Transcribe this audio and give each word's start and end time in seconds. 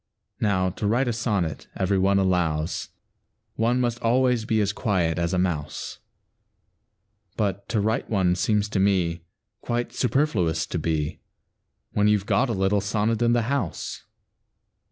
Now, 0.39 0.71
to 0.71 0.87
write 0.87 1.07
a 1.07 1.13
sonnet, 1.13 1.67
every 1.75 1.99
one 1.99 2.17
allows, 2.17 2.89
One 3.53 3.79
must 3.79 4.01
always 4.01 4.45
be 4.45 4.59
as 4.59 4.73
quiet 4.73 5.19
as 5.19 5.31
a 5.31 5.37
mouse; 5.37 5.99
But 7.37 7.69
to 7.69 7.79
write 7.79 8.09
one 8.09 8.33
seems 8.33 8.67
to 8.69 8.79
me 8.79 9.21
Quite 9.61 9.93
superfluous 9.93 10.65
to 10.65 10.79
be, 10.79 11.19
When 11.91 12.07
you 12.07 12.17
've 12.17 12.25
got 12.25 12.49
a 12.49 12.53
little 12.53 12.81
sonnet 12.81 13.21
in 13.21 13.33
the 13.33 13.43
house. 13.43 14.03